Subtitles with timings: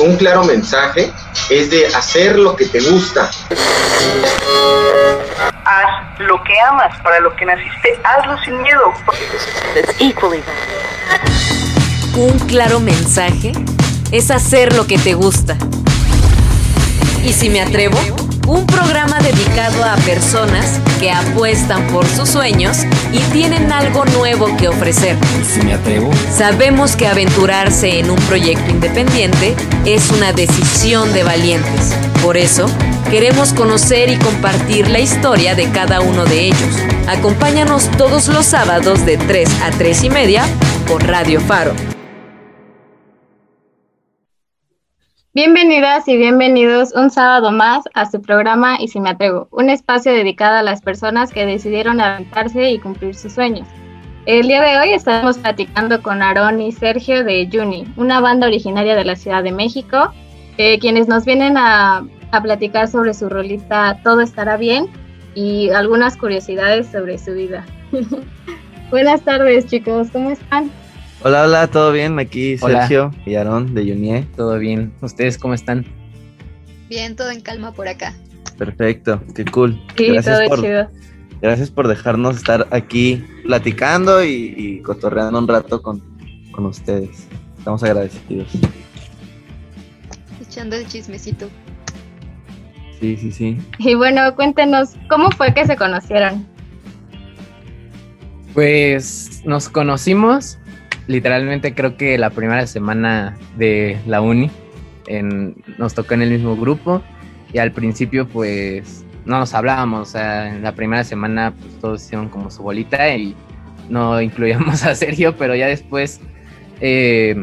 [0.00, 1.12] Un claro mensaje
[1.50, 3.30] es de hacer lo que te gusta.
[5.64, 8.92] Haz lo que amas, para lo que naciste, hazlo sin miedo.
[12.16, 13.52] Un claro mensaje
[14.10, 15.56] es hacer lo que te gusta.
[17.24, 17.98] Y si me atrevo,
[18.46, 22.78] un programa dedicado a personas que apuestan por sus sueños
[23.12, 25.16] y tienen algo nuevo que ofrecer.
[25.46, 26.10] Si me atrevo.
[26.34, 29.54] Sabemos que aventurarse en un proyecto independiente
[29.84, 31.92] es una decisión de valientes.
[32.22, 32.66] Por eso,
[33.10, 36.76] queremos conocer y compartir la historia de cada uno de ellos.
[37.06, 40.44] Acompáñanos todos los sábados de 3 a 3 y media
[40.86, 41.97] por Radio Faro.
[45.40, 50.10] Bienvenidas y bienvenidos un sábado más a su programa Y si me atrevo, un espacio
[50.10, 53.68] dedicado a las personas que decidieron aventarse y cumplir sus sueños.
[54.26, 58.96] El día de hoy estamos platicando con Aaron y Sergio de Juni, una banda originaria
[58.96, 60.12] de la Ciudad de México,
[60.56, 64.88] eh, quienes nos vienen a, a platicar sobre su rolita Todo estará bien
[65.36, 67.64] y algunas curiosidades sobre su vida.
[68.90, 70.68] Buenas tardes chicos, ¿cómo están?
[71.20, 72.16] Hola, hola, ¿todo bien?
[72.20, 74.24] Aquí Sergio y Aarón de Junie.
[74.36, 74.92] Todo bien.
[75.00, 75.84] ¿Ustedes cómo están?
[76.88, 78.14] Bien, todo en calma por acá.
[78.56, 79.80] Perfecto, qué cool.
[79.96, 80.88] Sí, gracias todo por, chido.
[81.42, 86.00] Gracias por dejarnos estar aquí platicando y, y cotorreando un rato con,
[86.52, 87.26] con ustedes.
[87.58, 88.48] Estamos agradecidos.
[90.40, 91.48] Echando el chismecito.
[93.00, 93.58] Sí, sí, sí.
[93.78, 96.46] Y bueno, cuéntenos, ¿cómo fue que se conocieron?
[98.54, 100.58] Pues nos conocimos
[101.08, 104.50] literalmente creo que la primera semana de la uni
[105.08, 107.02] en, nos tocó en el mismo grupo
[107.52, 112.04] y al principio pues no nos hablábamos, o sea, en la primera semana pues todos
[112.04, 113.34] hicieron como su bolita y
[113.88, 116.20] no incluíamos a Sergio, pero ya después
[116.80, 117.34] eh,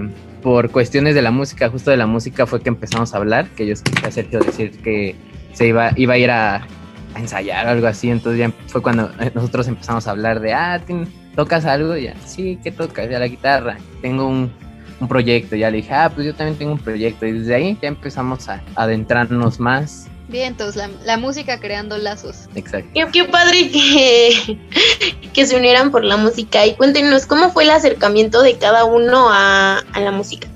[0.41, 3.65] por cuestiones de la música, justo de la música fue que empezamos a hablar, que
[3.65, 5.15] yo escuché a Sergio decir que
[5.53, 6.67] se iba, iba a ir a,
[7.15, 10.79] a ensayar o algo así, entonces ya fue cuando nosotros empezamos a hablar de, ah,
[11.35, 11.95] ¿tocas algo?
[11.95, 13.09] Ya, sí, ¿qué tocas?
[13.09, 13.77] Ya la guitarra.
[14.01, 14.51] Tengo un,
[14.99, 15.55] un, proyecto.
[15.55, 17.25] Ya le dije, ah, pues yo también tengo un proyecto.
[17.25, 20.07] Y desde ahí ya empezamos a adentrarnos más.
[20.27, 22.49] Bien, entonces la, la música creando lazos.
[22.55, 22.89] Exacto.
[22.93, 24.59] Qué, qué padre que,
[25.33, 26.65] que, se unieran por la música.
[26.65, 30.47] Y cuéntenos, ¿cómo fue el acercamiento de cada uno a, a la música?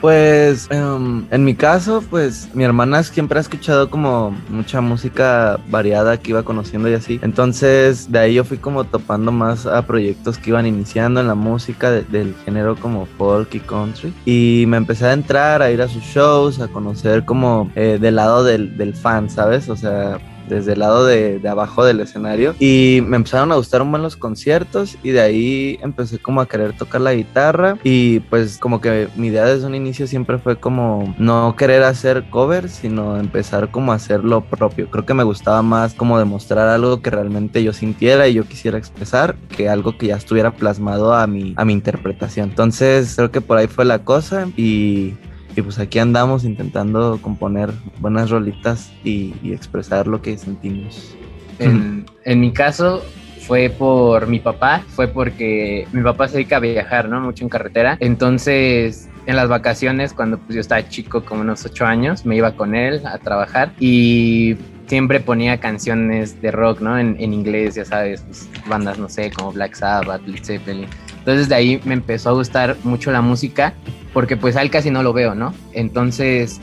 [0.00, 6.16] Pues um, en mi caso, pues mi hermana siempre ha escuchado como mucha música variada
[6.16, 7.20] que iba conociendo y así.
[7.22, 11.34] Entonces de ahí yo fui como topando más a proyectos que iban iniciando en la
[11.34, 14.14] música de, del género como folk y country.
[14.24, 18.16] Y me empecé a entrar, a ir a sus shows, a conocer como eh, del
[18.16, 19.68] lado del fan, ¿sabes?
[19.68, 20.18] O sea,
[20.50, 22.54] desde el lado de, de, abajo del escenario.
[22.58, 26.48] Y me empezaron a gustar un buen los conciertos y de ahí empecé como a
[26.48, 27.78] querer tocar la guitarra.
[27.84, 32.28] Y pues como que mi idea desde un inicio siempre fue como no querer hacer
[32.30, 34.90] covers sino empezar como a hacer lo propio.
[34.90, 38.78] Creo que me gustaba más como demostrar algo que realmente yo sintiera y yo quisiera
[38.78, 42.50] expresar que algo que ya estuviera plasmado a mi, a mi interpretación.
[42.50, 45.14] Entonces creo que por ahí fue la cosa y
[45.56, 51.14] y pues aquí andamos intentando componer buenas rolitas y, y expresar lo que sentimos.
[51.58, 53.02] En, en, mi caso
[53.46, 57.20] fue por mi papá, fue porque mi papá se dedica a viajar, ¿no?
[57.20, 57.96] Mucho en carretera.
[58.00, 62.52] Entonces, en las vacaciones, cuando pues, yo estaba chico, como unos ocho años, me iba
[62.52, 64.56] con él a trabajar y
[64.86, 66.98] siempre ponía canciones de rock, ¿no?
[66.98, 70.88] En, en inglés, ya sabes, pues, bandas, no sé, como Black Sabbath, Led Zeppelin.
[71.30, 73.74] Entonces de ahí me empezó a gustar mucho la música
[74.12, 75.54] porque pues a él casi no lo veo, ¿no?
[75.72, 76.60] Entonces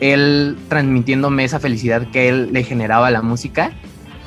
[0.00, 3.70] él transmitiéndome esa felicidad que él le generaba a la música,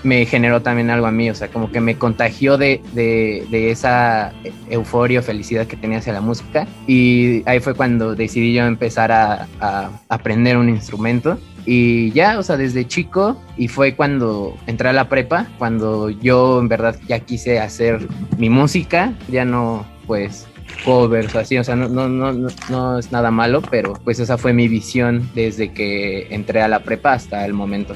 [0.03, 4.33] me generó también algo a mí, o sea, como que me contagió de, de, esa
[4.69, 9.11] euforia o felicidad que tenía hacia la música y ahí fue cuando decidí yo empezar
[9.11, 14.89] a, a aprender un instrumento y ya, o sea, desde chico, y fue cuando entré
[14.89, 18.07] a la prepa, cuando yo en verdad ya quise hacer
[18.37, 20.47] mi música, ya no, pues,
[20.83, 24.37] covers o así, o sea, no, no, no, no es nada malo, pero pues esa
[24.37, 27.95] fue mi visión desde que entré a la prepa hasta el momento.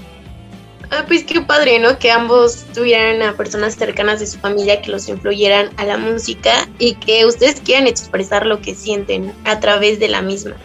[0.91, 1.97] Ah, pues qué padre, ¿no?
[1.99, 6.67] Que ambos tuvieran a personas cercanas de su familia que los influyeran a la música
[6.79, 10.55] y que ustedes quieran expresar lo que sienten a través de la misma.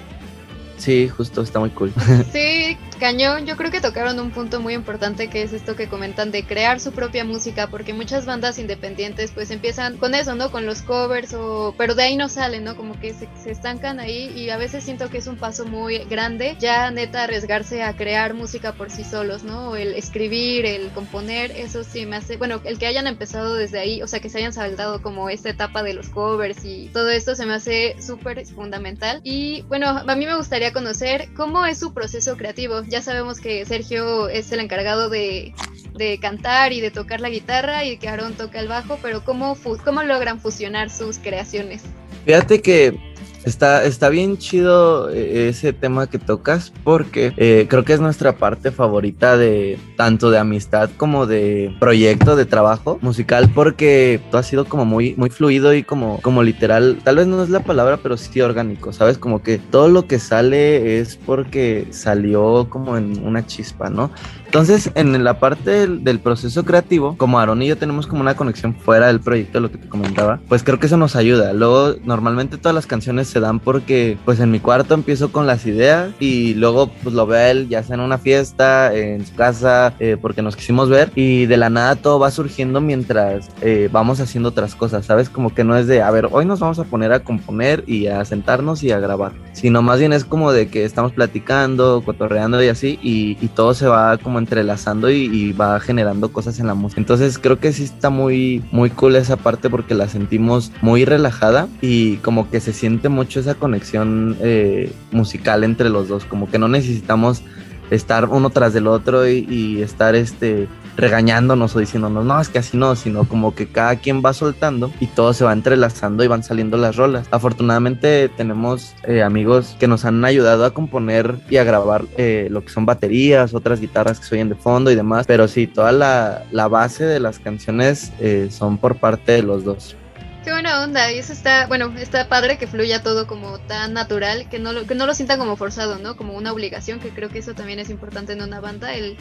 [0.77, 1.93] Sí, justo, está muy cool.
[2.33, 3.47] Sí, cañón.
[3.47, 6.79] Yo creo que tocaron un punto muy importante que es esto que comentan de crear
[6.79, 10.53] su propia música, porque muchas bandas independientes pues empiezan con eso, ¿no?
[10.53, 11.75] Con los covers o...
[11.77, 12.77] Pero de ahí no salen, ¿no?
[12.77, 15.99] Como que se, se estancan ahí y a veces siento que es un paso muy
[16.05, 19.77] grande ya neta arriesgarse a crear música por sí solos, ¿no?
[19.77, 22.37] El escribir, el componer, eso sí me hace...
[22.37, 25.49] Bueno, el que hayan empezado desde ahí, o sea, que se hayan saltado como esta
[25.49, 29.21] etapa de los covers y todo esto se me hace súper fundamental.
[29.25, 32.83] Y bueno, a mí me gustaría conocer cómo es su proceso creativo.
[32.91, 35.55] Ya sabemos que Sergio es el encargado de,
[35.95, 39.57] de cantar y de tocar la guitarra y que Aaron toca el bajo, pero ¿cómo,
[39.85, 41.83] cómo logran fusionar sus creaciones?
[42.25, 42.99] Fíjate que
[43.45, 48.37] está, está bien chido eh, ese tema que tocas porque eh, creo que es nuestra
[48.37, 54.45] parte favorita de tanto de amistad como de proyecto de trabajo musical porque todo ha
[54.45, 57.99] sido como muy, muy fluido y como, como literal, tal vez no es la palabra,
[58.03, 59.19] pero sí orgánico, ¿sabes?
[59.19, 64.11] Como que todo lo que sale es porque salió como en una chispa, ¿no?
[64.51, 68.75] Entonces, en la parte del, proceso creativo, como Aaron y yo tenemos como una conexión
[68.75, 71.53] fuera del proyecto, lo que te comentaba, pues creo que eso nos ayuda.
[71.53, 75.67] Luego, normalmente todas las canciones se dan porque, pues en mi cuarto empiezo con las
[75.67, 79.37] ideas y luego, pues lo veo a él, ya sea en una fiesta, en su
[79.37, 83.89] casa, eh, porque nos quisimos ver y de la nada todo va surgiendo mientras eh,
[83.93, 85.29] vamos haciendo otras cosas, ¿sabes?
[85.29, 88.09] Como que no es de, a ver, hoy nos vamos a poner a componer y
[88.09, 92.61] a sentarnos y a grabar, sino más bien es como de que estamos platicando, cotorreando
[92.61, 96.75] y así, y, y todo se va como entrelazando y, va generando cosas en la
[96.75, 97.01] música.
[97.01, 101.69] Entonces creo que sí está muy, muy cool esa parte porque la sentimos muy relajada
[101.81, 106.59] y como que se siente mucho esa conexión eh, musical entre los dos, como que
[106.59, 107.43] no necesitamos
[107.91, 112.77] estar uno tras del otro y, estar este regañándonos o diciéndonos, no, es que así
[112.77, 116.43] no, sino como que cada quien va soltando y todo se va entrelazando y van
[116.43, 117.27] saliendo las rolas.
[117.31, 122.65] Afortunadamente tenemos eh, amigos que nos han ayudado a componer y a grabar eh, lo
[122.65, 125.93] que son baterías, otras guitarras que se oyen de fondo y demás, pero sí, toda
[125.93, 129.97] la, la base de las canciones eh, son por parte de los dos.
[130.43, 134.49] Qué buena onda, y eso está, bueno, está padre que fluya todo como tan natural,
[134.49, 136.17] que no lo, que no lo sientan como forzado, ¿no?
[136.17, 139.19] Como una obligación, que creo que eso también es importante en una banda, el,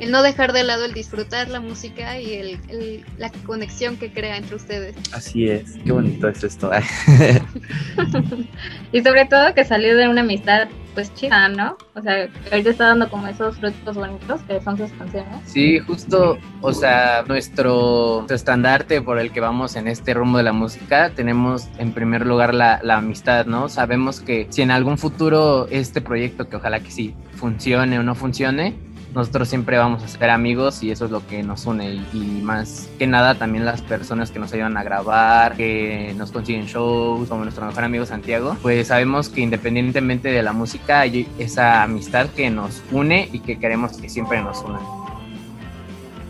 [0.00, 4.12] el no dejar de lado el disfrutar la música y el, el- la conexión que
[4.14, 4.96] crea entre ustedes.
[5.12, 6.70] Así es, qué bonito es esto.
[8.92, 11.76] Y sobre todo que salió de una amistad pues chida, ¿no?
[11.94, 15.40] O sea, ahorita está dando como esos frutos bonitos que son sus canciones.
[15.44, 20.44] Sí, justo, o sea, nuestro, nuestro estandarte por el que vamos en este rumbo de
[20.44, 23.68] la música, tenemos en primer lugar la, la amistad, ¿no?
[23.68, 28.14] Sabemos que si en algún futuro este proyecto, que ojalá que sí funcione o no
[28.14, 32.06] funcione, nosotros siempre vamos a ser amigos y eso es lo que nos une y,
[32.12, 36.66] y más que nada también las personas que nos ayudan a grabar, que nos consiguen
[36.66, 41.82] shows, como nuestro mejor amigo Santiago, pues sabemos que independientemente de la música hay esa
[41.82, 45.01] amistad que nos une y que queremos que siempre nos una.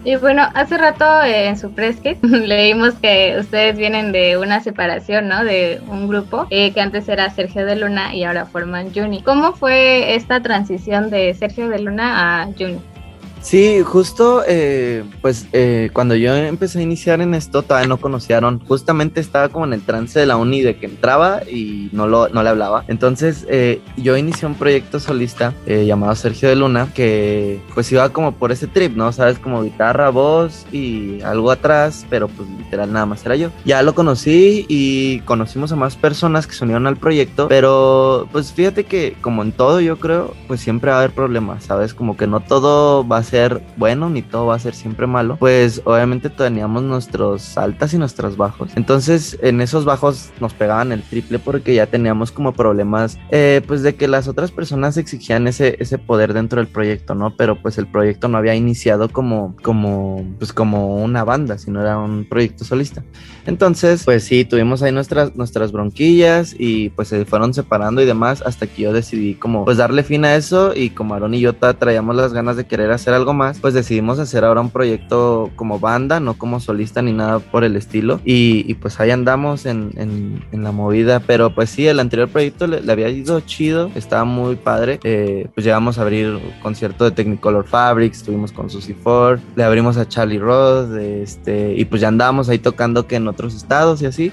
[0.05, 4.61] Y bueno, hace rato eh, en su press kit leímos que ustedes vienen de una
[4.61, 5.45] separación, ¿no?
[5.45, 9.23] De un grupo eh, que antes era Sergio de Luna y ahora forman Juni.
[9.23, 12.81] ¿Cómo fue esta transición de Sergio de Luna a Juni?
[13.43, 18.61] Sí, justo, eh, pues eh, cuando yo empecé a iniciar en esto, todavía no conocieron.
[18.67, 22.29] Justamente estaba como en el trance de la uni de que entraba y no, lo,
[22.29, 22.85] no le hablaba.
[22.87, 28.09] Entonces, eh, yo inicié un proyecto solista eh, llamado Sergio de Luna, que pues iba
[28.11, 29.13] como por ese trip, ¿no?
[29.13, 33.51] Sabes, como guitarra, voz y algo atrás, pero pues literal nada más era yo.
[33.65, 38.53] Ya lo conocí y conocimos a más personas que se unieron al proyecto, pero pues
[38.53, 41.93] fíjate que como en todo yo creo, pues siempre va a haber problemas, ¿sabes?
[41.93, 43.32] Como que no todo va a ser
[43.77, 45.37] bueno ni todo va a ser siempre malo.
[45.39, 48.71] Pues obviamente teníamos nuestros altas y nuestros bajos.
[48.77, 53.83] Entonces en esos bajos nos pegaban el triple porque ya teníamos como problemas, eh, pues
[53.83, 57.37] de que las otras personas exigían ese, ese poder dentro del proyecto, ¿no?
[57.37, 61.99] Pero pues el proyecto no había iniciado como, como, pues como una banda, sino era
[61.99, 63.05] un proyecto solista.
[63.47, 68.43] Entonces, pues sí, tuvimos ahí nuestras, nuestras bronquillas y pues se fueron separando y demás
[68.45, 71.55] hasta que yo decidí como pues darle fin a eso y como Aaron y yo
[71.55, 75.79] traíamos las ganas de querer hacer algo más, pues decidimos hacer ahora un proyecto como
[75.79, 78.21] banda, no como solista ni nada por el estilo.
[78.25, 82.29] Y, y, pues ahí andamos en, en- en la movida, pero pues sí, el anterior
[82.29, 86.61] proyecto le, le había ido chido, estaba muy padre, eh, pues llegamos a abrir un
[86.63, 91.85] concierto de Technicolor Fabrics, estuvimos con Susie Ford, le abrimos a Charlie Roth, este, y
[91.85, 94.33] pues ya andábamos ahí tocando que en otros estados y así,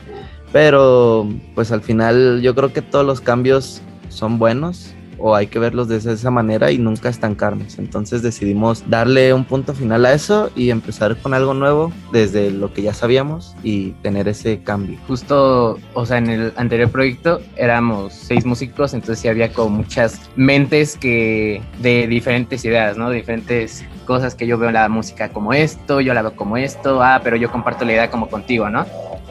[0.51, 5.59] pero pues al final yo creo que todos los cambios son buenos o hay que
[5.59, 7.79] verlos de esa manera y nunca estancarnos.
[7.79, 12.73] Entonces decidimos darle un punto final a eso y empezar con algo nuevo desde lo
[12.73, 14.97] que ya sabíamos y tener ese cambio.
[15.07, 20.19] Justo, o sea, en el anterior proyecto éramos seis músicos, entonces sí había como muchas
[20.35, 23.09] mentes que de diferentes ideas, ¿no?
[23.09, 27.21] Diferentes cosas que yo veo la música como esto, yo la veo como esto, ah,
[27.23, 28.85] pero yo comparto la idea como contigo, ¿no?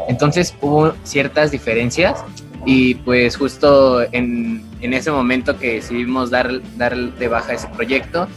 [0.09, 2.25] Entonces hubo ciertas diferencias
[2.65, 8.29] y pues justo en, en ese momento que decidimos dar, dar de baja ese proyecto,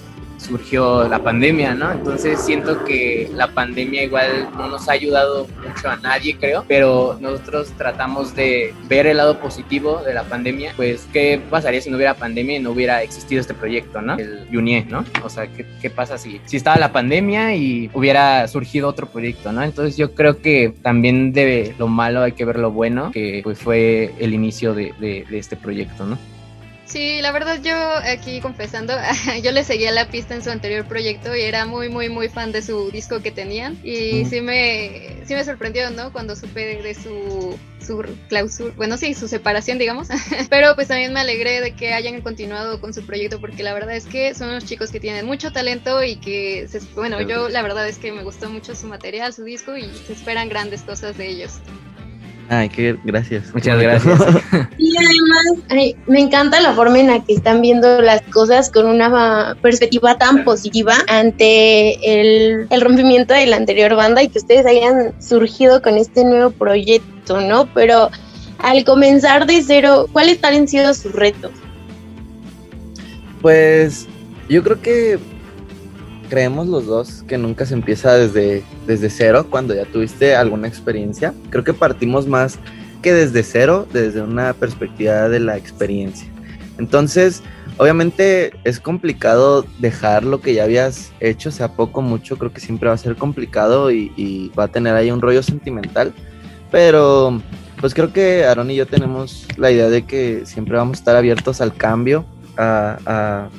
[0.41, 1.91] surgió la pandemia, ¿no?
[1.91, 7.17] Entonces siento que la pandemia igual no nos ha ayudado mucho a nadie, creo, pero
[7.21, 11.97] nosotros tratamos de ver el lado positivo de la pandemia, pues qué pasaría si no
[11.97, 14.15] hubiera pandemia y no hubiera existido este proyecto, ¿no?
[14.17, 15.05] El Yunie, ¿no?
[15.23, 19.51] O sea, ¿qué, qué pasa si, si estaba la pandemia y hubiera surgido otro proyecto,
[19.51, 19.63] ¿no?
[19.63, 23.59] Entonces yo creo que también de lo malo hay que ver lo bueno, que pues
[23.59, 26.17] fue el inicio de, de este proyecto, ¿no?
[26.91, 28.93] Sí, la verdad yo aquí confesando,
[29.41, 32.51] yo le seguía la pista en su anterior proyecto y era muy muy muy fan
[32.51, 36.11] de su disco que tenían y sí me sí me sorprendió, ¿no?
[36.11, 40.09] Cuando supe de su su clausura, bueno, sí, su separación, digamos.
[40.49, 43.95] Pero pues también me alegré de que hayan continuado con su proyecto porque la verdad
[43.95, 47.61] es que son unos chicos que tienen mucho talento y que, se, bueno, yo la
[47.61, 51.17] verdad es que me gustó mucho su material, su disco y se esperan grandes cosas
[51.17, 51.53] de ellos.
[52.53, 53.53] Ay, qué gracias.
[53.53, 54.19] Muchas gracias.
[54.77, 58.87] Y además, ay, me encanta la forma en la que están viendo las cosas con
[58.87, 64.65] una perspectiva tan positiva ante el, el rompimiento de la anterior banda y que ustedes
[64.65, 67.67] hayan surgido con este nuevo proyecto, ¿no?
[67.73, 68.09] Pero
[68.57, 71.51] al comenzar de cero, ¿cuáles han sido sus retos?
[73.41, 74.09] Pues
[74.49, 75.19] yo creo que
[76.29, 81.33] creemos los dos que nunca se empieza desde, desde cero cuando ya tuviste alguna experiencia.
[81.49, 82.59] Creo que partimos más
[83.01, 86.27] que desde cero, desde una perspectiva de la experiencia.
[86.77, 87.41] Entonces,
[87.77, 92.89] obviamente es complicado dejar lo que ya habías hecho, sea poco, mucho, creo que siempre
[92.89, 96.13] va a ser complicado y, va a tener ahí un rollo sentimental,
[96.69, 97.41] pero
[97.79, 101.15] pues creo que Aaron y yo tenemos la idea de que siempre vamos a estar
[101.15, 102.25] abiertos al cambio,
[102.57, 103.49] a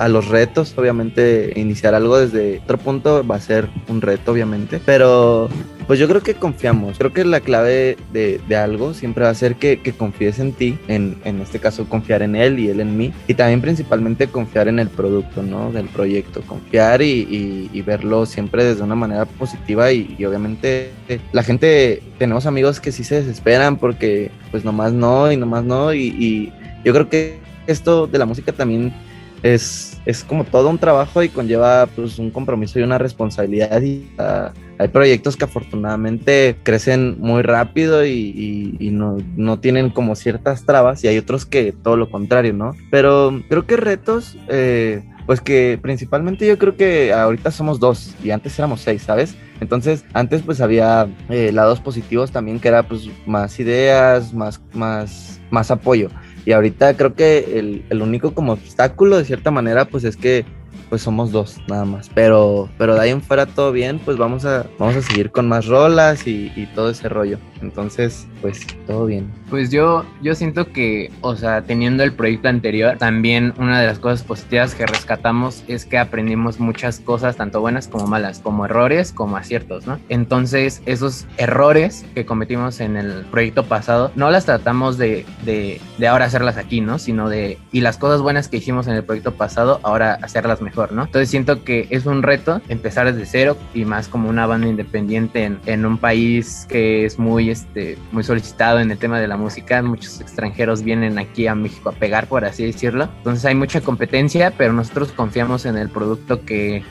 [0.00, 4.80] a los retos, obviamente iniciar algo desde otro punto va a ser un reto, obviamente,
[4.86, 5.50] pero
[5.86, 9.56] pues yo creo que confiamos, creo que la clave de, algo siempre va a ser
[9.56, 13.12] que, confíes en ti, en, en, este caso confiar en él y él en mí,
[13.28, 15.70] y también principalmente confiar en el producto, ¿no?
[15.70, 20.92] Del proyecto, confiar y, y, y verlo siempre desde una manera positiva y, y obviamente
[21.32, 25.92] la gente, tenemos amigos que sí se desesperan porque pues nomás no y nomás no,
[25.92, 26.50] y
[26.86, 28.94] yo creo que esto de la música también
[29.42, 34.08] es, es como todo un trabajo y conlleva pues un compromiso y una responsabilidad y
[34.18, 40.16] uh, hay proyectos que afortunadamente crecen muy rápido y, y, y no, no, tienen como
[40.16, 42.72] ciertas trabas y hay otros que todo lo contrario, ¿no?
[42.90, 48.30] Pero creo que retos, eh, pues que principalmente yo creo que ahorita somos dos y
[48.30, 49.36] antes éramos seis, ¿sabes?
[49.60, 55.40] Entonces, antes pues había eh, lados positivos también que era pues más ideas, más, más,
[55.50, 56.08] más apoyo.
[56.50, 60.44] Y ahorita creo que el, el, único como obstáculo de cierta manera pues es que
[60.90, 62.10] pues somos dos nada más.
[62.12, 65.48] Pero, pero de ahí en fuera todo bien, pues vamos a, vamos a seguir con
[65.48, 67.38] más rolas y, todo ese rollo.
[67.62, 69.30] Entonces, pues todo bien.
[69.48, 73.98] Pues yo, yo siento que, o sea, teniendo el proyecto anterior, también una de las
[73.98, 79.12] cosas positivas que rescatamos es que aprendimos muchas cosas, tanto buenas como malas, como errores,
[79.12, 79.98] como aciertos, ¿no?
[80.08, 86.08] Entonces, esos errores que cometimos en el proyecto pasado, no las tratamos de, de, de
[86.08, 86.98] ahora hacerlas aquí, ¿no?
[86.98, 90.79] Sino de, y las cosas buenas que hicimos en el proyecto pasado, ahora hacerlas mejor,
[90.88, 91.04] ¿no?
[91.04, 95.44] Entonces siento que es un reto empezar desde cero y más como una banda independiente
[95.44, 99.36] en, en un país que es muy este, muy solicitado en el tema de la
[99.36, 99.82] música.
[99.82, 103.08] Muchos extranjeros vienen aquí a México a pegar, por así decirlo.
[103.18, 106.82] Entonces hay mucha competencia, pero nosotros confiamos en el producto que,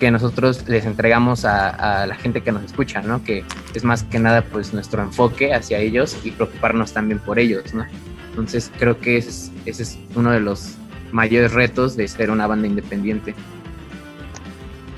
[0.00, 3.22] que nosotros les entregamos a, a, la gente que nos escucha, ¿no?
[3.22, 7.74] Que es más que nada pues nuestro enfoque hacia ellos y preocuparnos también por ellos,
[7.74, 7.84] ¿no?
[8.30, 10.76] Entonces creo que ese es, ese es uno de los
[11.14, 13.34] mayores retos de ser una banda independiente.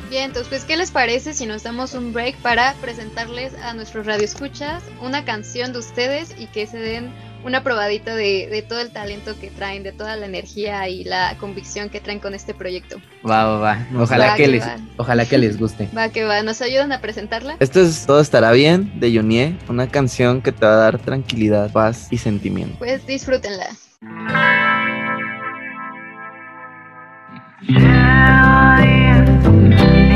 [0.08, 4.06] Bien, entonces, pues, ¿qué les parece si nos damos un break para presentarles a nuestros
[4.06, 7.12] radioescuchas una canción de ustedes y que se den
[7.44, 11.37] una probadita de, de, todo el talento que traen, de toda la energía y la
[11.38, 13.00] convicción que traen con este proyecto?
[13.28, 13.87] Va, va, va.
[14.00, 14.76] Ojalá, va, que, que les, va.
[14.96, 15.88] ojalá que les guste.
[15.96, 16.42] Va, que va.
[16.42, 17.56] ¿Nos ayudan a presentarla?
[17.61, 21.70] Esto es Todo estará bien de Yunie, una canción que te va a dar tranquilidad,
[21.73, 22.78] paz y sentimiento.
[22.78, 23.66] Pues disfrútenla.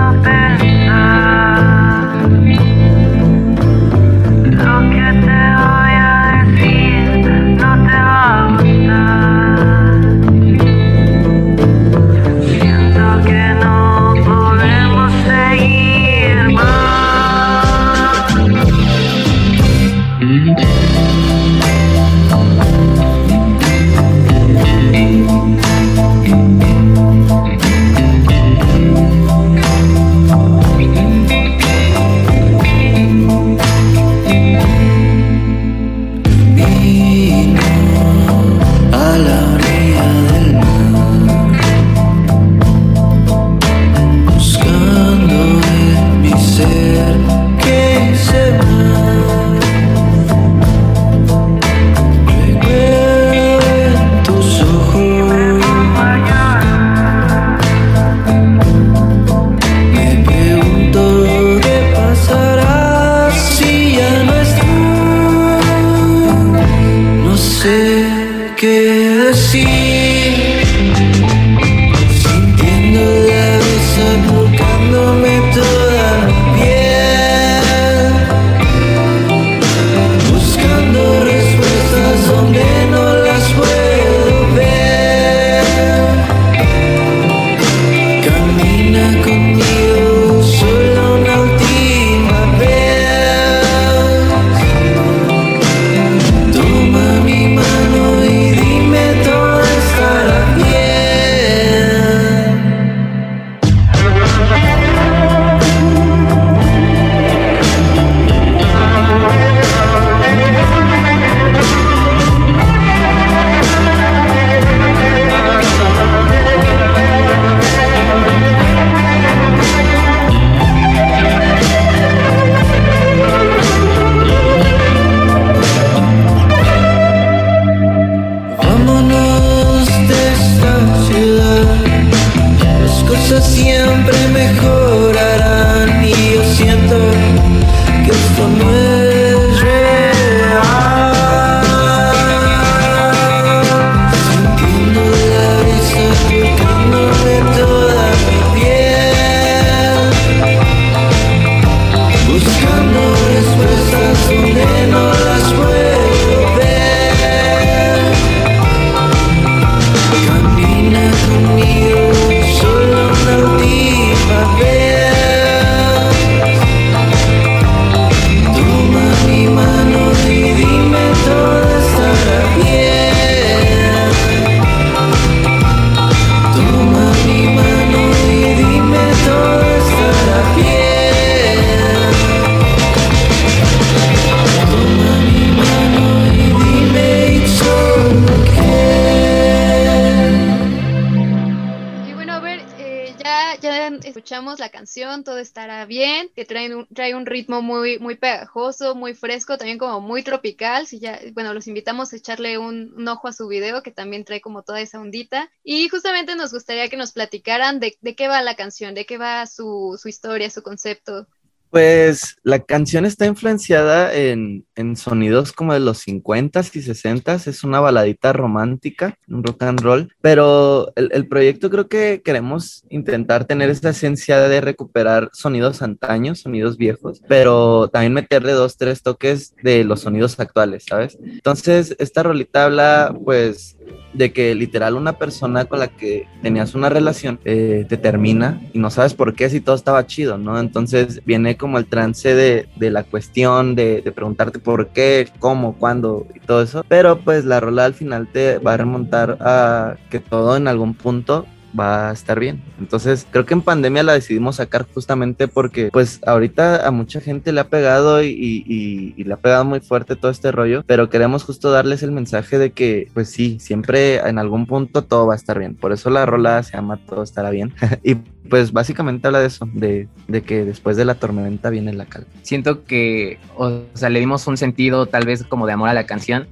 [197.42, 200.88] ritmo muy, muy pegajoso, muy fresco, también como muy tropical.
[200.88, 204.42] Si ya, bueno, los invitamos a echarle un, ojo a su video, que también trae
[204.42, 205.52] como toda esa ondita.
[205.64, 209.18] Y justamente nos gustaría que nos platicaran de, de qué va la canción, de qué
[209.18, 211.28] va su, su historia, su concepto.
[211.72, 217.64] Pues la canción está influenciada en, en sonidos como de los 50s y 60s, es
[217.64, 223.46] una baladita romántica, un rock and roll, pero el, el proyecto creo que queremos intentar
[223.46, 229.56] tener esa esencia de recuperar sonidos antaños, sonidos viejos, pero también meterle dos, tres toques
[229.64, 231.18] de los sonidos actuales, ¿sabes?
[231.24, 233.78] Entonces, esta rolita habla pues
[234.14, 238.80] de que literal una persona con la que tenías una relación eh, te termina y
[238.80, 240.60] no sabes por qué si todo estaba chido, ¿no?
[240.60, 245.74] Entonces viene como el trance de, de la cuestión, de, de, preguntarte por qué, cómo,
[245.78, 249.96] cuándo y todo eso, pero pues la rola al final te va a remontar a
[250.10, 251.46] que todo en algún punto
[251.78, 252.62] va a estar bien.
[252.80, 257.52] Entonces, creo que en pandemia la decidimos sacar justamente porque, pues, ahorita a mucha gente
[257.52, 261.44] le ha pegado y, y, le ha pegado muy fuerte todo este rollo, pero queremos
[261.44, 265.38] justo darles el mensaje de que, pues sí, siempre en algún punto todo va a
[265.38, 265.76] estar bien.
[265.76, 267.74] Por eso la rola se llama Todo estará bien.
[268.04, 272.06] y pues básicamente habla de eso, de, de, que después de la tormenta viene la
[272.06, 272.28] calma.
[272.42, 276.06] Siento que, o sea, le dimos un sentido tal vez como de amor a la
[276.06, 276.48] canción,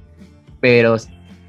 [0.60, 0.96] pero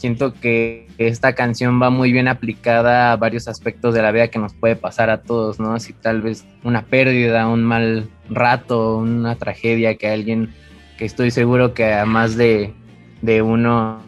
[0.01, 4.39] siento que esta canción va muy bien aplicada a varios aspectos de la vida que
[4.39, 5.79] nos puede pasar a todos, ¿no?
[5.79, 10.55] Si tal vez una pérdida, un mal rato, una tragedia que alguien,
[10.97, 12.73] que estoy seguro que a más de,
[13.21, 14.01] de uno,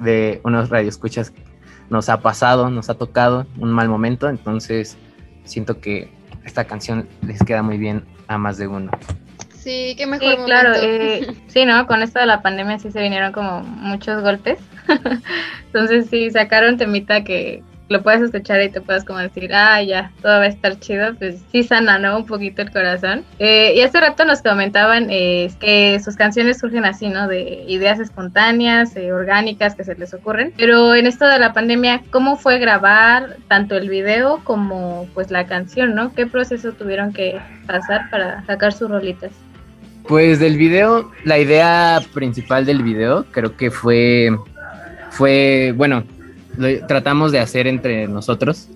[0.00, 1.32] de unos radioescuchas
[1.90, 4.96] nos ha pasado, nos ha tocado un mal momento, entonces
[5.42, 6.08] siento que
[6.44, 8.92] esta canción les queda muy bien a más de uno.
[9.58, 11.84] Sí, qué mejor sí, claro, eh, sí, ¿no?
[11.88, 14.60] Con esto de la pandemia sí se vinieron como muchos golpes.
[15.66, 20.10] Entonces sí, sacaron temita que lo puedes escuchar y te puedas como decir, ah, ya,
[20.22, 22.16] todo va a estar chido, pues sí sana, ¿no?
[22.16, 23.24] Un poquito el corazón.
[23.38, 27.28] Eh, y hace rato nos comentaban eh, que sus canciones surgen así, ¿no?
[27.28, 30.52] De ideas espontáneas, eh, orgánicas que se les ocurren.
[30.56, 35.46] Pero en esto de la pandemia, ¿cómo fue grabar tanto el video como pues la
[35.46, 36.14] canción, ¿no?
[36.14, 39.32] ¿Qué proceso tuvieron que pasar para sacar sus rolitas?
[40.08, 44.36] Pues del video, la idea principal del video creo que fue,
[45.14, 46.04] fue, bueno,
[46.56, 48.68] lo tratamos de hacer entre nosotros,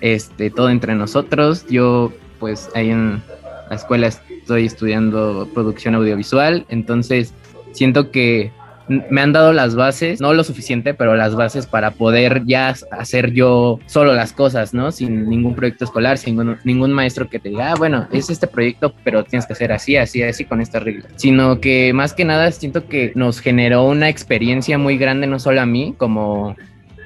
[0.00, 1.66] este, todo entre nosotros.
[1.68, 3.22] Yo, pues, ahí en
[3.70, 7.32] la escuela estoy estudiando producción audiovisual, entonces
[7.72, 8.52] siento que
[8.88, 13.32] me han dado las bases, no lo suficiente, pero las bases para poder ya hacer
[13.32, 14.92] yo solo las cosas, ¿no?
[14.92, 18.94] Sin ningún proyecto escolar, sin ningún, maestro que te diga, ah, bueno, es este proyecto,
[19.02, 21.04] pero tienes que hacer así, así, así con esta regla.
[21.16, 25.60] Sino que más que nada siento que nos generó una experiencia muy grande, no solo
[25.60, 26.56] a mí, como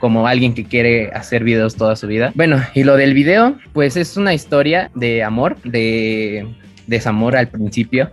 [0.00, 2.30] como alguien que quiere hacer videos toda su vida.
[2.36, 6.46] Bueno, y lo del video, pues es una historia de amor, de
[6.86, 8.10] desamor al principio,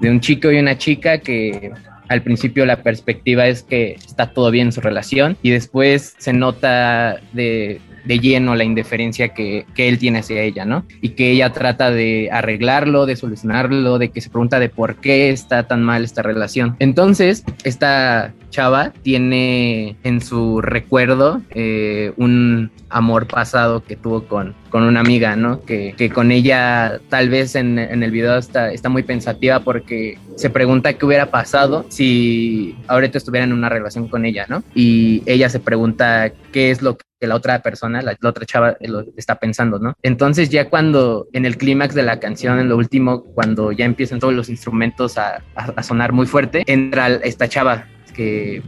[0.00, 1.70] de un chico y una chica que
[2.08, 6.32] al principio la perspectiva es que está todo bien en su relación y después se
[6.32, 10.84] nota de, de lleno la indiferencia que, que, él tiene hacia ella, ¿no?
[11.00, 15.30] Y que ella trata de arreglarlo, de solucionarlo, de que se pregunta de por qué
[15.30, 16.76] está tan mal esta relación.
[16.78, 24.82] Entonces, esta chava tiene en su recuerdo eh, un amor pasado que tuvo con, con
[24.82, 25.62] una amiga, ¿no?
[25.64, 30.18] Que, que con ella tal vez en, en, el video está, está muy pensativa porque
[30.36, 34.62] se pregunta qué hubiera pasado si ahorita estuviera en una relación con ella, ¿no?
[34.74, 39.04] Y ella se pregunta qué es lo que la otra persona, la, otra chava lo
[39.16, 39.94] está pensando, ¿no?
[40.02, 44.20] Entonces ya cuando en el clímax de la canción, en lo último, cuando ya empiezan
[44.20, 48.62] todos los instrumentos a, a, a sonar muy fuerte, entra esta chava que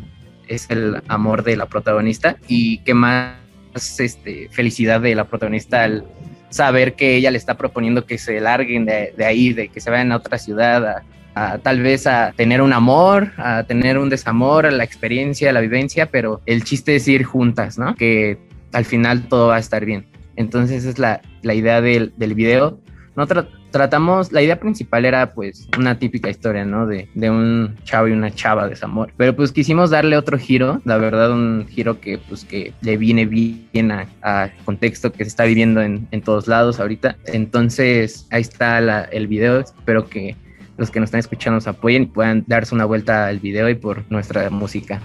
[0.51, 3.35] es el amor de la protagonista y que más
[3.75, 6.05] este, felicidad de la protagonista al
[6.49, 10.13] saber que ella le está proponiendo que se larguen de, ahí, de que se vayan
[10.13, 11.03] a otra ciudad, a,
[11.35, 15.53] a, tal vez a tener un amor, a tener un desamor, a la experiencia, a
[15.53, 17.95] la vivencia, pero el chiste es ir juntas, ¿no?
[17.95, 18.39] Que
[18.73, 20.07] al final todo va a estar bien.
[20.37, 22.81] Entonces es la, la idea del, del video.
[23.17, 23.27] No
[23.71, 26.87] tratamos, la idea principal era pues una típica historia, ¿no?
[26.87, 29.13] De, de, un chavo y una chava de desamor.
[29.17, 33.27] Pero pues quisimos darle otro giro, la verdad un giro que pues que le viene
[33.27, 37.17] bien a, contexto que se está viviendo en, en, todos lados ahorita.
[37.27, 38.79] Entonces ahí está
[39.11, 40.37] el video, espero que
[40.77, 43.75] los que nos están escuchando nos apoyen y puedan darse una vuelta al video y
[43.75, 45.01] por nuestra música.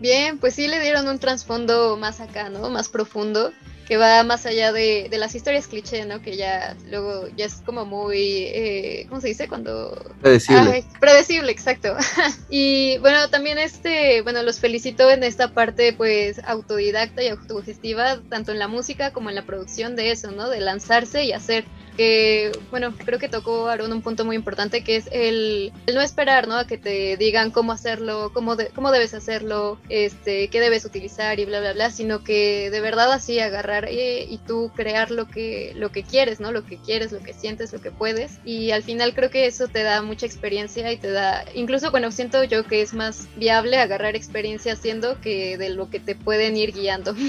[0.00, 2.68] Bien, pues sí le dieron un trasfondo más acá, ¿no?
[2.70, 3.52] Más profundo
[3.86, 6.20] que va más allá de, de, las historias cliché, ¿no?
[6.20, 9.48] Que ya luego ya es como muy, eh, ¿cómo se dice?
[9.48, 9.96] Cuando...
[10.20, 10.72] Predecible.
[10.72, 11.96] Ay, predecible, exacto.
[12.50, 18.50] y bueno, también este, bueno, los felicito en esta parte pues autodidacta y autogestiva, tanto
[18.50, 20.48] en la música como en la producción de eso, ¿no?
[20.48, 21.64] De lanzarse y hacer
[21.96, 26.46] que, bueno, creo que tocó Aaron un punto muy importante que es el, no esperar,
[26.46, 26.56] ¿no?
[26.56, 31.40] A que te digan cómo hacerlo, cómo, de, cómo debes hacerlo, este, qué debes utilizar
[31.40, 35.26] y bla, bla, bla, sino que de verdad así agarrar y, y tú crear lo
[35.26, 36.52] que, lo que quieres, ¿no?
[36.52, 38.38] Lo que quieres, lo que sientes, lo que puedes.
[38.44, 42.10] Y al final creo que eso te da mucha experiencia y te da, incluso, bueno,
[42.12, 46.56] siento yo que es más viable agarrar experiencia haciendo que de lo que te pueden
[46.56, 47.14] ir guiando.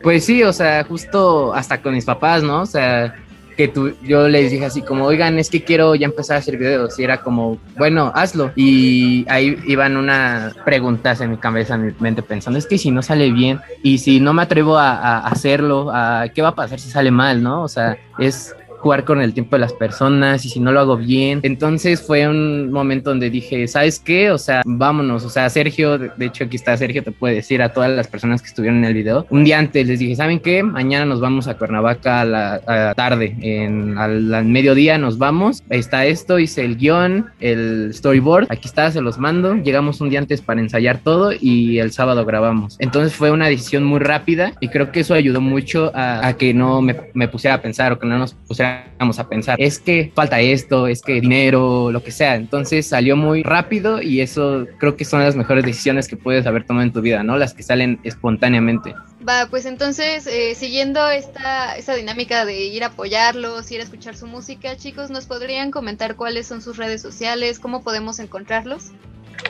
[0.00, 2.62] Pues sí, o sea, justo hasta con mis papás, ¿no?
[2.62, 3.16] O sea,
[3.58, 6.56] que tú, yo les dije así como, oigan, es que quiero ya empezar a hacer
[6.56, 6.96] videos.
[6.96, 8.52] Y era como, bueno, hazlo.
[8.54, 12.92] Y ahí iban unas preguntas en mi cabeza, en mi mente, pensando, es que si
[12.92, 16.54] no sale bien y si no me atrevo a, a hacerlo, a, ¿qué va a
[16.54, 17.64] pasar si sale mal, no?
[17.64, 20.96] O sea, es jugar con el tiempo de las personas y si no lo hago
[20.96, 21.40] bien.
[21.42, 24.30] Entonces fue un momento donde dije, ¿sabes qué?
[24.30, 25.24] O sea, vámonos.
[25.24, 28.40] O sea, Sergio, de hecho aquí está Sergio, te puede decir a todas las personas
[28.40, 29.26] que estuvieron en el video.
[29.30, 30.62] Un día antes les dije, ¿saben qué?
[30.62, 35.62] Mañana nos vamos a Cuernavaca a la, tarde, en, al, mediodía nos vamos.
[35.70, 39.54] Ahí está esto, hice el guion, el storyboard, aquí está, se los mando.
[39.56, 42.76] Llegamos un día antes para ensayar todo y el sábado grabamos.
[42.78, 46.54] Entonces fue una decisión muy rápida y creo que eso ayudó mucho a, a que
[46.54, 48.67] no me, me pusiera a pensar o que no nos pusiera
[48.98, 52.34] vamos a pensar, es que falta esto, es que dinero, lo que sea.
[52.34, 56.64] Entonces salió muy rápido y eso creo que son las mejores decisiones que puedes haber
[56.64, 57.36] tomado en tu vida, ¿no?
[57.36, 58.94] Las que salen espontáneamente.
[59.26, 64.16] Va, pues entonces, eh, siguiendo esta, esta dinámica de ir a apoyarlos, ir a escuchar
[64.16, 67.58] su música, chicos, ¿nos podrían comentar cuáles son sus redes sociales?
[67.58, 68.92] ¿Cómo podemos encontrarlos?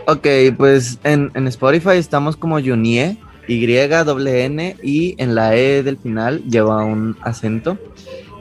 [0.07, 0.26] Ok,
[0.57, 6.85] pues en, en Spotify estamos como Yunie, Y-N, y en la E del final lleva
[6.85, 7.78] un acento.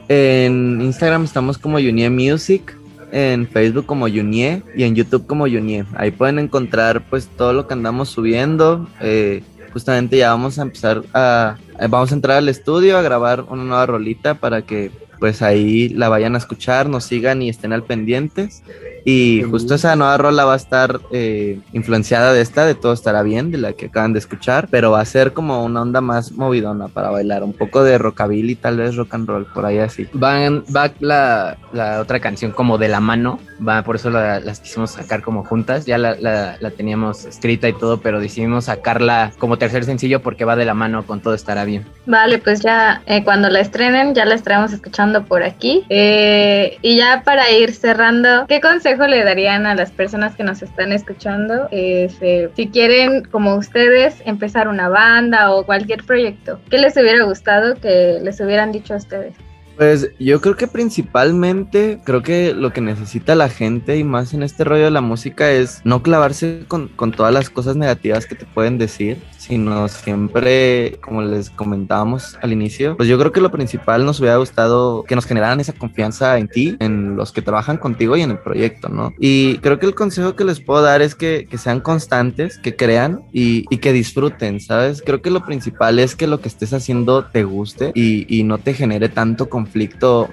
[0.08, 2.76] En Instagram estamos como Yunie Music,
[3.12, 5.84] en Facebook como Yunie y en YouTube como Yunie.
[5.94, 8.88] Ahí pueden encontrar pues todo lo que andamos subiendo.
[9.00, 9.42] Eh,
[9.72, 11.56] justamente ya vamos a empezar a,
[11.88, 16.08] vamos a entrar al estudio a grabar una nueva rolita para que pues ahí la
[16.08, 18.62] vayan a escuchar, nos sigan y estén al pendientes.
[19.04, 23.22] Y justo esa nueva rola va a estar eh, influenciada de esta, de Todo Estará
[23.22, 26.32] Bien, de la que acaban de escuchar, pero va a ser como una onda más
[26.32, 30.06] movidona para bailar, un poco de rockabilly, tal vez rock and roll, por ahí así.
[30.12, 34.60] Van, va la, la otra canción como de la mano, va, por eso la, las
[34.60, 39.32] quisimos sacar como juntas, ya la, la, la, teníamos escrita y todo, pero decidimos sacarla
[39.38, 41.84] como tercer sencillo porque va de la mano con Todo Estará Bien.
[42.06, 45.84] Vale, pues ya eh, cuando la estrenen ya la estaremos escuchando por aquí.
[45.88, 50.44] Eh, y ya para ir cerrando, ¿qué consejo consejo le darían a las personas que
[50.44, 51.68] nos están escuchando?
[51.70, 57.74] Este, si quieren, como ustedes, empezar una banda o cualquier proyecto, ¿qué les hubiera gustado
[57.74, 59.34] que les hubieran dicho a ustedes?
[59.78, 64.42] Pues yo creo que principalmente, creo que lo que necesita la gente y más en
[64.42, 68.34] este rollo de la música es no clavarse con, con todas las cosas negativas que
[68.34, 73.52] te pueden decir, sino siempre, como les comentábamos al inicio, pues yo creo que lo
[73.52, 77.76] principal nos hubiera gustado que nos generaran esa confianza en ti, en los que trabajan
[77.76, 79.12] contigo y en el proyecto, ¿no?
[79.20, 82.74] Y creo que el consejo que les puedo dar es que, que sean constantes, que
[82.74, 85.02] crean y, y, que disfruten, ¿sabes?
[85.06, 88.58] Creo que lo principal es que lo que estés haciendo te guste y, y no
[88.58, 89.67] te genere tanto conflicto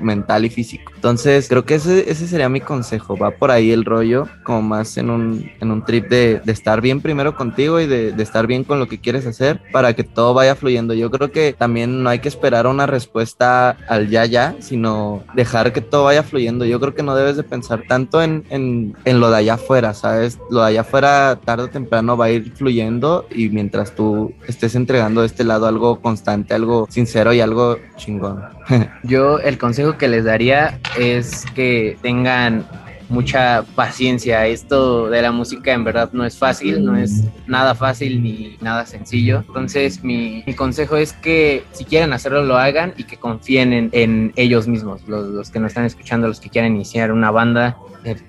[0.01, 0.91] mental y físico.
[0.95, 4.97] Entonces, creo que ese, ese sería mi consejo, va por ahí el rollo, como más
[4.97, 8.47] en un, en un trip de, de estar bien primero contigo y de, de estar
[8.47, 10.93] bien con lo que quieres hacer para que todo vaya fluyendo.
[10.93, 15.73] Yo creo que también no hay que esperar una respuesta al ya ya, sino dejar
[15.73, 16.65] que todo vaya fluyendo.
[16.65, 19.93] Yo creo que no debes de pensar tanto en, en, en lo de allá afuera,
[19.93, 20.39] ¿sabes?
[20.49, 24.75] Lo de allá afuera tarde o temprano va a ir fluyendo y mientras tú estés
[24.75, 28.41] entregando de este lado algo constante, algo sincero y algo chingón.
[29.03, 32.65] Yo el consejo que les daría es que tengan
[33.09, 34.47] mucha paciencia.
[34.47, 38.85] Esto de la música en verdad no es fácil, no es nada fácil ni nada
[38.85, 39.43] sencillo.
[39.47, 44.33] Entonces mi, mi consejo es que si quieren hacerlo lo hagan y que confíen en,
[44.35, 47.77] ellos mismos, los, los, que nos están escuchando, los que quieren iniciar una banda,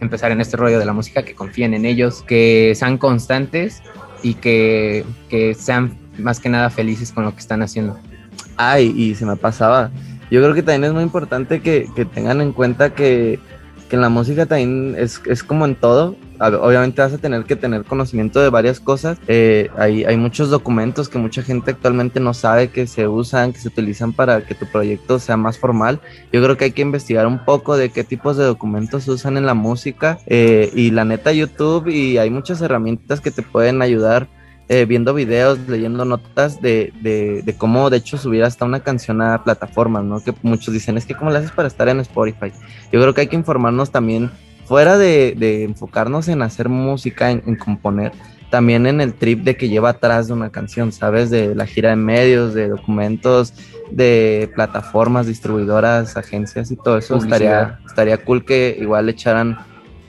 [0.01, 3.83] empezar en este rollo de la música, que confíen en ellos, que sean constantes
[4.23, 7.99] y que, que sean más que nada felices con lo que están haciendo.
[8.57, 9.91] Ay, y se me pasaba.
[10.31, 13.39] Yo creo que también es muy importante que, que tengan en cuenta que
[13.89, 16.17] que en la música también es, es, como en todo.
[16.39, 19.19] Obviamente vas a tener que tener conocimiento de varias cosas.
[19.27, 23.61] Eh, hay, hay, muchos documentos que mucha gente actualmente no sabe que se usan, que
[23.61, 26.01] se utilizan para que tu proyecto sea más formal.
[26.33, 29.37] Yo creo que hay que investigar un poco de qué tipos de documentos se usan
[29.37, 30.19] en la música.
[30.27, 34.29] Eh, y la neta YouTube y hay muchas herramientas que te pueden ayudar
[34.69, 39.23] eh, viendo videos, leyendo notas de, de, de, cómo de hecho subir hasta una canción
[39.23, 40.23] a plataformas, ¿no?
[40.23, 42.53] Que muchos dicen, es que cómo le haces para estar en Spotify.
[42.93, 44.31] Yo creo que hay que informarnos también,
[44.65, 48.11] fuera de, de enfocarnos en hacer música, en, en, componer,
[48.51, 51.31] también en el trip de que lleva atrás de una canción, ¿sabes?
[51.31, 53.55] De la gira de medios, de documentos,
[53.91, 57.17] de plataformas, distribuidoras, agencias y todo eso.
[57.17, 59.59] Estaría, estaría cool que igual le echaran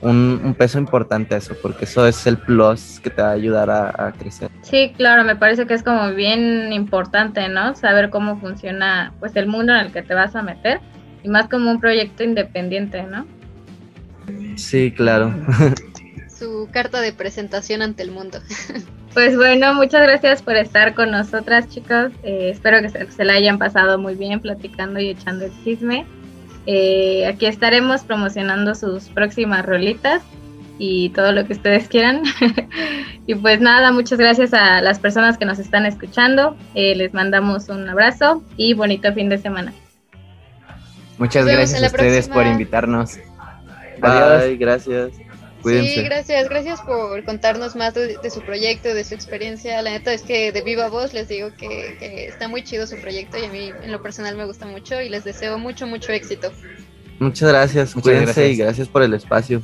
[0.00, 3.32] un, un, peso importante a eso, porque eso es el plus que te va a
[3.32, 4.50] ayudar a, a, crecer.
[4.62, 7.74] Sí, claro, me parece que es como bien importante, ¿no?
[7.74, 10.80] Saber cómo funciona pues el mundo en el que te vas a meter
[11.22, 13.26] y más como un proyecto independiente, ¿no?
[14.56, 15.34] Sí, claro.
[16.28, 18.38] Su carta de presentación ante el mundo.
[19.14, 22.12] Pues bueno, muchas gracias por estar con nosotras, chicos.
[22.22, 26.06] Eh, espero que se, se la hayan pasado muy bien platicando y echando el chisme.
[26.66, 30.22] Eh, aquí estaremos promocionando sus próximas rolitas
[30.78, 32.22] y todo lo que ustedes quieran.
[33.26, 36.56] y pues nada, muchas gracias a las personas que nos están escuchando.
[36.74, 39.72] Eh, les mandamos un abrazo y bonito fin de semana.
[41.18, 42.34] Muchas gracias a ustedes próxima.
[42.34, 43.18] por invitarnos.
[44.00, 44.44] Adiós.
[44.44, 45.27] Bye, gracias.
[45.68, 45.94] Cuídense.
[45.94, 49.82] Sí, gracias, gracias por contarnos más de, de, su proyecto, de su experiencia.
[49.82, 52.96] La neta es que de viva voz les digo que, que, está muy chido su
[52.96, 56.12] proyecto y a mí en lo personal me gusta mucho y les deseo mucho, mucho
[56.12, 56.50] éxito.
[57.18, 58.50] Muchas gracias, Muchas cuídense gracias.
[58.50, 59.62] y gracias por el espacio.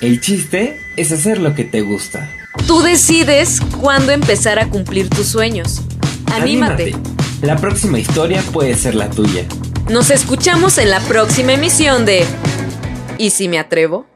[0.00, 2.30] El chiste es hacer lo que te gusta.
[2.66, 5.82] Tú decides cuándo empezar a cumplir tus sueños.
[6.32, 6.94] Anímate.
[6.94, 7.46] Anímate.
[7.46, 9.46] La próxima historia puede ser la tuya.
[9.88, 12.24] Nos escuchamos en la próxima emisión de
[13.18, 14.06] ¿Y si me atrevo?